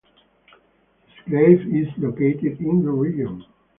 His 1.13 1.23
grave 1.29 1.61
is 1.75 1.87
located 1.99 2.59
in 2.59 2.81
the 2.81 2.89
region. 2.89 3.45